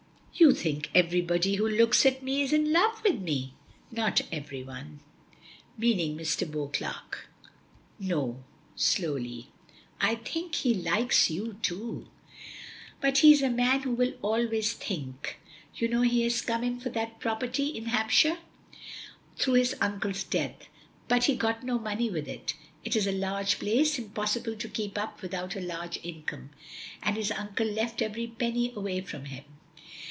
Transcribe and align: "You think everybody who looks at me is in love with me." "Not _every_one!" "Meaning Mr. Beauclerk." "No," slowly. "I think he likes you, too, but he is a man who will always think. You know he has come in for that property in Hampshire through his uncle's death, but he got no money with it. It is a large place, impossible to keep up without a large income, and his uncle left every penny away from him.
"You 0.33 0.53
think 0.55 0.89
everybody 0.95 1.55
who 1.55 1.67
looks 1.69 2.03
at 2.03 2.23
me 2.23 2.41
is 2.41 2.51
in 2.51 2.71
love 2.73 3.03
with 3.03 3.19
me." 3.21 3.53
"Not 3.91 4.21
_every_one!" 4.31 4.99
"Meaning 5.77 6.17
Mr. 6.17 6.49
Beauclerk." 6.49 7.27
"No," 7.99 8.41
slowly. 8.75 9.49
"I 9.99 10.15
think 10.15 10.55
he 10.55 10.73
likes 10.73 11.29
you, 11.29 11.59
too, 11.61 12.07
but 13.01 13.19
he 13.19 13.33
is 13.33 13.43
a 13.43 13.51
man 13.51 13.81
who 13.81 13.91
will 13.91 14.13
always 14.23 14.73
think. 14.73 15.37
You 15.75 15.87
know 15.89 16.01
he 16.01 16.23
has 16.23 16.41
come 16.41 16.63
in 16.63 16.79
for 16.79 16.89
that 16.89 17.19
property 17.19 17.67
in 17.77 17.87
Hampshire 17.87 18.37
through 19.37 19.55
his 19.55 19.75
uncle's 19.79 20.23
death, 20.23 20.69
but 21.07 21.25
he 21.25 21.35
got 21.35 21.63
no 21.63 21.77
money 21.77 22.09
with 22.09 22.27
it. 22.27 22.55
It 22.83 22.95
is 22.95 23.05
a 23.05 23.11
large 23.11 23.59
place, 23.59 23.99
impossible 23.99 24.55
to 24.55 24.69
keep 24.69 24.97
up 24.97 25.21
without 25.21 25.55
a 25.55 25.61
large 25.61 25.99
income, 26.01 26.49
and 27.03 27.15
his 27.15 27.31
uncle 27.31 27.67
left 27.67 28.01
every 28.01 28.25
penny 28.25 28.71
away 28.75 29.01
from 29.01 29.25
him. 29.25 29.43